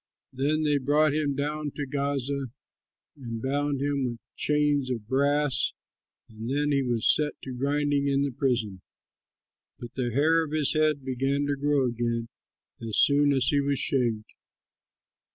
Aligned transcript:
Then 0.33 0.63
they 0.63 0.79
brought 0.79 1.13
him 1.13 1.35
down 1.35 1.69
to 1.75 1.85
Gaza 1.85 2.45
and 3.15 3.39
bound 3.39 3.83
him 3.83 4.03
with 4.05 4.17
chains 4.35 4.89
of 4.89 5.07
brass, 5.07 5.73
and 6.27 6.49
then 6.49 6.71
he 6.71 6.81
was 6.81 7.05
set 7.07 7.33
to 7.43 7.53
grinding 7.53 8.07
in 8.07 8.23
the 8.23 8.31
prison. 8.31 8.81
But 9.77 9.93
the 9.93 10.09
hair 10.11 10.43
of 10.43 10.53
his 10.53 10.73
head 10.73 11.05
began 11.05 11.45
to 11.45 11.55
grow 11.55 11.85
again 11.85 12.29
as 12.81 12.97
soon 12.97 13.31
as 13.31 13.49
he 13.49 13.61
was 13.61 13.77
shaved. 13.77 14.33